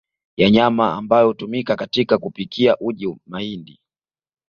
ya 0.37 0.49
nyama 0.49 0.93
ambayo 0.93 1.27
hutumika 1.27 1.75
katika 1.75 2.17
kupikia 2.17 2.77
uji 2.79 3.15
mahindi 3.25 3.79